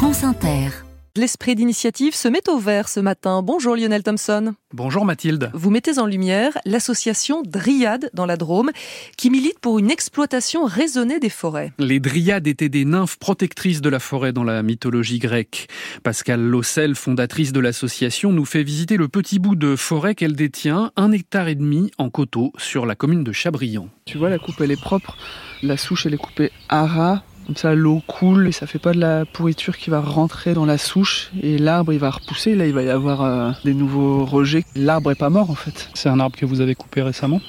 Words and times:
France 0.00 0.24
Inter. 0.24 0.70
L'esprit 1.14 1.54
d'initiative 1.54 2.14
se 2.14 2.26
met 2.26 2.48
au 2.48 2.56
vert 2.56 2.88
ce 2.88 3.00
matin. 3.00 3.42
Bonjour 3.42 3.76
Lionel 3.76 4.02
Thompson. 4.02 4.54
Bonjour 4.72 5.04
Mathilde. 5.04 5.50
Vous 5.52 5.68
mettez 5.68 5.98
en 5.98 6.06
lumière 6.06 6.56
l'association 6.64 7.42
Dryade 7.42 8.08
dans 8.14 8.24
la 8.24 8.38
Drôme 8.38 8.70
qui 9.18 9.28
milite 9.28 9.58
pour 9.58 9.78
une 9.78 9.90
exploitation 9.90 10.64
raisonnée 10.64 11.20
des 11.20 11.28
forêts. 11.28 11.74
Les 11.78 12.00
Dryades 12.00 12.46
étaient 12.46 12.70
des 12.70 12.86
nymphes 12.86 13.18
protectrices 13.18 13.82
de 13.82 13.90
la 13.90 13.98
forêt 13.98 14.32
dans 14.32 14.42
la 14.42 14.62
mythologie 14.62 15.18
grecque. 15.18 15.68
Pascal 16.02 16.40
Lossel, 16.40 16.94
fondatrice 16.94 17.52
de 17.52 17.60
l'association, 17.60 18.32
nous 18.32 18.46
fait 18.46 18.62
visiter 18.62 18.96
le 18.96 19.08
petit 19.08 19.38
bout 19.38 19.54
de 19.54 19.76
forêt 19.76 20.14
qu'elle 20.14 20.34
détient, 20.34 20.92
un 20.96 21.12
hectare 21.12 21.48
et 21.48 21.56
demi 21.56 21.90
en 21.98 22.08
coteau 22.08 22.54
sur 22.56 22.86
la 22.86 22.94
commune 22.94 23.22
de 23.22 23.32
Chabriand. 23.32 23.90
Tu 24.06 24.16
vois, 24.16 24.30
la 24.30 24.38
coupe 24.38 24.62
elle 24.62 24.70
est 24.70 24.80
propre. 24.80 25.18
La 25.62 25.76
souche 25.76 26.06
elle 26.06 26.14
est 26.14 26.16
coupée 26.16 26.52
à 26.70 26.86
ras 26.86 27.22
comme 27.46 27.56
ça, 27.56 27.74
l'eau 27.74 28.02
coule 28.06 28.48
et 28.48 28.52
ça 28.52 28.66
fait 28.66 28.78
pas 28.78 28.92
de 28.92 29.00
la 29.00 29.24
pourriture 29.24 29.76
qui 29.76 29.90
va 29.90 30.00
rentrer 30.00 30.54
dans 30.54 30.64
la 30.64 30.78
souche 30.78 31.30
et 31.42 31.58
l'arbre 31.58 31.92
il 31.92 31.98
va 31.98 32.10
repousser. 32.10 32.54
Là, 32.54 32.66
il 32.66 32.72
va 32.72 32.82
y 32.82 32.90
avoir 32.90 33.22
euh, 33.22 33.50
des 33.64 33.74
nouveaux 33.74 34.24
rejets. 34.24 34.64
L'arbre 34.76 35.10
est 35.10 35.16
pas 35.16 35.30
mort 35.30 35.50
en 35.50 35.54
fait. 35.54 35.90
C'est 35.94 36.08
un 36.08 36.20
arbre 36.20 36.36
que 36.36 36.46
vous 36.46 36.60
avez 36.60 36.74
coupé 36.74 37.02
récemment? 37.02 37.40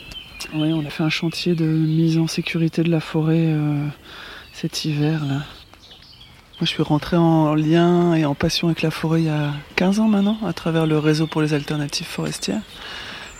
Oui, 0.55 0.73
on 0.73 0.85
a 0.85 0.89
fait 0.89 1.03
un 1.03 1.09
chantier 1.09 1.53
de 1.53 1.65
mise 1.65 2.17
en 2.17 2.27
sécurité 2.27 2.84
de 2.84 2.89
la 2.89 2.99
forêt 2.99 3.45
euh, 3.48 3.85
cet 4.53 4.85
hiver 4.85 5.23
là. 5.25 5.43
Moi, 6.62 6.67
je 6.67 6.73
suis 6.76 6.84
rentré 6.84 7.17
en 7.17 7.55
lien 7.55 8.13
et 8.13 8.23
en 8.23 8.35
passion 8.35 8.67
avec 8.67 8.84
la 8.84 8.91
forêt 8.91 9.21
il 9.21 9.26
y 9.26 9.29
a 9.29 9.51
15 9.77 9.99
ans 9.99 10.07
maintenant, 10.07 10.37
à 10.45 10.53
travers 10.53 10.85
le 10.85 10.99
réseau 10.99 11.26
pour 11.26 11.41
les 11.41 11.55
alternatives 11.55 12.05
forestières. 12.05 12.62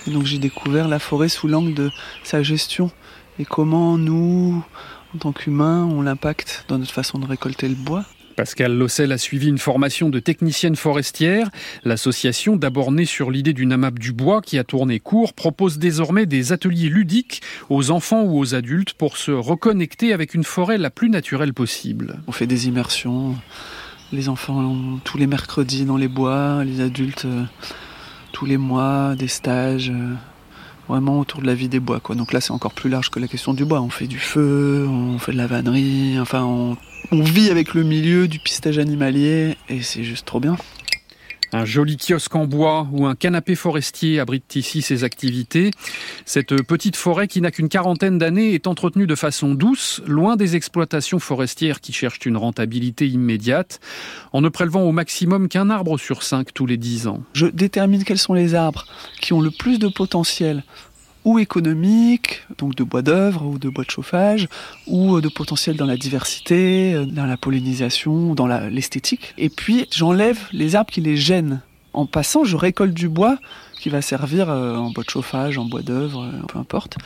Et 0.08 0.12
donc 0.12 0.26
j'ai 0.26 0.40
découvert 0.40 0.88
la 0.88 0.98
forêt 0.98 1.30
sous 1.30 1.48
l'angle 1.48 1.76
de 1.76 1.92
sa 2.24 2.42
gestion 2.42 2.90
et 3.38 3.46
comment 3.46 3.98
nous, 3.98 4.64
en 5.14 5.18
tant 5.18 5.32
qu'humains, 5.32 5.84
on 5.86 6.02
l'impacte 6.02 6.66
dans 6.68 6.78
notre 6.78 6.94
façon 6.94 7.20
de 7.20 7.26
récolter 7.26 7.68
le 7.68 7.76
bois. 7.76 8.06
Pascal 8.36 8.76
Lossel 8.76 9.12
a 9.12 9.18
suivi 9.18 9.50
une 9.50 9.58
formation 9.58 10.10
de 10.10 10.20
technicienne 10.20 10.76
forestière. 10.76 11.50
L'association, 11.84 12.56
d'abord 12.56 12.92
née 12.92 13.06
sur 13.06 13.30
l'idée 13.30 13.54
d'une 13.54 13.74
AMAP 13.74 14.00
du 14.00 14.14
bois 14.14 14.42
qui 14.42 14.58
a 14.58 14.64
tourné 14.64 15.00
court, 15.00 15.34
propose 15.34 15.78
désormais 15.78 16.26
des 16.26 16.52
ateliers 16.52 16.90
ludiques 16.90 17.42
aux 17.70 17.92
enfants 17.92 18.24
ou 18.24 18.40
aux 18.40 18.56
adultes 18.56 18.94
pour 18.94 19.18
se 19.18 19.32
reconnecter 19.32 20.14
avec 20.14 20.34
une 20.34 20.44
forêt 20.44 20.78
la 20.78 20.90
plus 20.90 21.10
naturelle 21.10 21.54
possible. 21.54 22.20
On 22.28 22.32
fait 22.32 22.48
des 22.48 22.68
immersions, 22.68 23.36
les 24.12 24.30
enfants 24.30 25.00
tous 25.04 25.18
les 25.18 25.28
mercredis 25.28 25.86
dans 25.86 25.98
les 25.98 26.08
bois, 26.08 26.64
les 26.64 26.82
adultes 26.82 27.26
euh, 27.26 27.44
tous 28.32 28.46
les 28.46 28.58
mois, 28.58 29.16
des 29.16 29.28
stages. 29.28 29.92
Vraiment 30.88 31.20
autour 31.20 31.42
de 31.42 31.48
la 31.48 31.54
vie 31.54 31.70
des 31.70 31.80
bois. 31.80 32.00
Quoi. 32.00 32.16
Donc 32.16 32.34
là, 32.34 32.42
c'est 32.42 32.52
encore 32.52 32.74
plus 32.74 32.90
large 32.90 33.10
que 33.10 33.20
la 33.20 33.28
question 33.28 33.54
du 33.54 33.66
bois. 33.66 33.82
On 33.82 33.90
fait 33.90 34.08
du 34.08 34.20
feu, 34.20 34.88
on 34.90 35.18
fait 35.20 35.32
de 35.32 35.38
la 35.38 35.48
vannerie, 35.48 36.20
enfin, 36.20 36.44
on, 36.44 36.76
on 37.12 37.22
vit 37.22 37.50
avec 37.50 37.74
le 37.74 37.84
milieu 37.84 38.28
du 38.28 38.40
pistage 38.40 38.78
animalier 38.78 39.56
et 39.70 39.82
c'est 39.82 40.04
juste 40.04 40.26
trop 40.26 40.40
bien. 40.40 40.58
Un 41.54 41.66
joli 41.66 41.98
kiosque 41.98 42.34
en 42.36 42.46
bois 42.46 42.88
ou 42.94 43.06
un 43.06 43.16
canapé 43.16 43.56
forestier 43.56 44.20
abrite 44.20 44.56
ici 44.56 44.82
ses 44.82 45.04
activités. 45.04 45.72
Cette 46.26 46.62
petite 46.64 46.96
forêt 46.96 47.28
qui 47.28 47.42
n'a 47.42 47.52
qu'une 47.52 47.68
quarantaine 47.68 48.18
d'années 48.18 48.54
est 48.54 48.68
entretenue 48.68 49.06
de 49.08 49.16
façon 49.16 49.54
douce, 49.54 50.02
loin 50.08 50.38
des 50.38 50.56
exploitations 50.56 51.20
forestières 51.20 51.82
qui 51.82 51.92
cherchent 51.92 52.26
une 52.26 52.38
rentabilité 52.38 53.08
immédiate, 53.08 53.80
en 54.32 54.42
ne 54.42 54.50
prélevant 54.50 54.84
au 54.84 54.94
maximum 54.94 55.50
qu'un 55.50 55.70
arbre 55.70 55.98
sur 55.98 56.24
cinq 56.24 56.54
tous 56.54 56.66
les 56.66 56.78
dix 56.78 57.08
ans. 57.08 57.22
Je 57.34 57.48
détermine 57.48 58.04
quels 58.06 58.18
sont 58.18 58.34
les 58.34 58.56
arbres 58.56 58.86
qui 59.20 59.34
ont 59.34 59.42
le 59.42 59.52
plus 59.52 59.78
de 59.78 59.90
potentiel 59.90 60.64
ou 61.26 61.40
économique, 61.40 62.42
donc 62.58 62.76
de 62.76 62.84
bois 62.84 63.02
d'œuvre 63.02 63.46
ou 63.46 63.60
de 63.60 63.70
bois 63.70 63.84
de 63.84 63.90
chauffage, 63.90 64.48
ou 64.88 65.22
de 65.22 65.30
potentiel 65.30 65.76
dans 65.76 65.86
la 65.86 65.98
diversité, 65.98 67.06
dans 67.06 67.26
la 67.26 67.38
pollinisation, 67.38 68.34
dans 68.34 68.48
l'esthétique. 68.48 69.34
Et 69.38 69.50
puis 69.50 69.88
j'enlève 69.92 70.40
les 70.52 70.76
arbres 70.76 70.92
qui 70.92 71.02
les 71.02 71.18
gênent. 71.18 71.62
En 71.94 72.06
passant, 72.06 72.44
je 72.44 72.56
récolte 72.56 72.94
du 72.94 73.10
bois 73.10 73.38
qui 73.82 73.90
va 73.90 74.02
servir 74.02 74.50
euh, 74.50 74.76
en 74.76 74.92
bois 74.92 75.04
de 75.04 75.10
chauffage, 75.10 75.58
en 75.58 75.66
bois 75.66 75.82
d'œuvre, 75.82 76.24
euh, 76.24 76.46
peu 76.48 76.60
importe. 76.60 76.98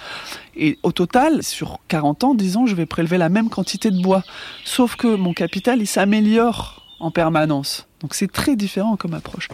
Et 0.55 0.77
au 0.83 0.91
total, 0.91 1.41
sur 1.41 1.79
40 1.87 2.23
ans, 2.25 2.35
disons, 2.35 2.67
je 2.67 2.75
vais 2.75 2.85
prélever 2.85 3.17
la 3.17 3.29
même 3.29 3.49
quantité 3.49 3.91
de 3.91 4.01
bois. 4.01 4.23
Sauf 4.65 4.95
que 4.95 5.07
mon 5.15 5.33
capital, 5.33 5.79
il 5.81 5.87
s'améliore 5.87 6.85
en 6.99 7.11
permanence. 7.11 7.87
Donc 8.01 8.13
c'est 8.13 8.31
très 8.31 8.55
différent 8.55 8.97
comme 8.97 9.13
approche. 9.13 9.47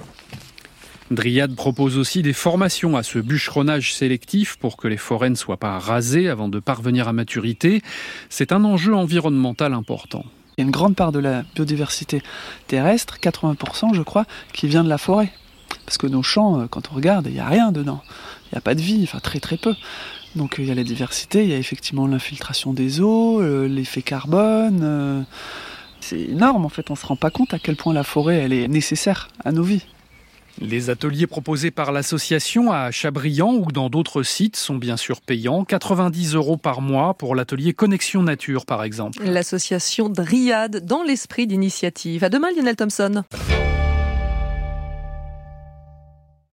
Dryade 1.11 1.55
propose 1.55 1.97
aussi 1.97 2.21
des 2.21 2.31
formations 2.31 2.95
à 2.95 3.03
ce 3.03 3.19
bûcheronnage 3.19 3.93
sélectif 3.93 4.55
pour 4.55 4.77
que 4.77 4.87
les 4.87 4.97
forêts 4.97 5.29
ne 5.29 5.35
soient 5.35 5.57
pas 5.57 5.77
rasées 5.77 6.29
avant 6.29 6.47
de 6.47 6.59
parvenir 6.59 7.09
à 7.09 7.13
maturité. 7.13 7.81
C'est 8.29 8.53
un 8.53 8.63
enjeu 8.63 8.95
environnemental 8.95 9.73
important. 9.73 10.23
Il 10.57 10.61
y 10.61 10.63
a 10.63 10.65
une 10.65 10.71
grande 10.71 10.95
part 10.95 11.11
de 11.11 11.19
la 11.19 11.43
biodiversité 11.53 12.21
terrestre, 12.67 13.17
80% 13.21 13.93
je 13.93 14.01
crois, 14.01 14.25
qui 14.53 14.67
vient 14.67 14.85
de 14.85 14.89
la 14.89 14.97
forêt. 14.97 15.31
Parce 15.85 15.97
que 15.97 16.07
nos 16.07 16.23
champs, 16.23 16.61
euh, 16.61 16.67
quand 16.67 16.91
on 16.91 16.95
regarde, 16.95 17.27
il 17.27 17.33
n'y 17.33 17.39
a 17.39 17.47
rien 17.47 17.73
dedans. 17.73 18.01
Il 18.45 18.55
n'y 18.55 18.57
a 18.57 18.61
pas 18.61 18.75
de 18.75 18.81
vie, 18.81 19.01
enfin 19.03 19.19
très 19.19 19.41
très 19.41 19.57
peu. 19.57 19.75
Donc 20.37 20.55
il 20.59 20.65
y 20.65 20.71
a 20.71 20.75
la 20.75 20.83
diversité, 20.85 21.43
il 21.43 21.49
y 21.49 21.53
a 21.53 21.57
effectivement 21.57 22.07
l'infiltration 22.07 22.71
des 22.71 23.01
eaux, 23.01 23.41
euh, 23.41 23.67
l'effet 23.67 24.01
carbone. 24.01 24.79
Euh, 24.81 25.21
c'est 25.99 26.21
énorme 26.21 26.65
en 26.65 26.69
fait, 26.69 26.89
on 26.89 26.93
ne 26.93 26.97
se 26.97 27.05
rend 27.05 27.17
pas 27.17 27.31
compte 27.31 27.53
à 27.53 27.59
quel 27.59 27.75
point 27.75 27.93
la 27.93 28.03
forêt 28.03 28.49
est 28.49 28.67
nécessaire 28.69 29.27
à 29.43 29.51
nos 29.51 29.63
vies. 29.63 29.83
Les 30.59 30.89
ateliers 30.89 31.27
proposés 31.27 31.71
par 31.71 31.91
l'association 31.91 32.71
à 32.71 32.91
Chabriand 32.91 33.53
ou 33.53 33.71
dans 33.71 33.89
d'autres 33.89 34.23
sites 34.23 34.55
sont 34.55 34.75
bien 34.75 34.97
sûr 34.97 35.21
payants, 35.21 35.63
90 35.63 36.35
euros 36.35 36.57
par 36.57 36.81
mois 36.81 37.13
pour 37.13 37.35
l'atelier 37.35 37.73
Connexion 37.73 38.23
Nature 38.23 38.65
par 38.65 38.83
exemple. 38.83 39.23
L'association 39.23 40.09
Dryade 40.09 40.85
dans 40.85 41.03
l'esprit 41.03 41.47
d'initiative. 41.47 42.23
À 42.23 42.29
demain 42.29 42.49
Lionel 42.55 42.75
Thompson. 42.75 43.23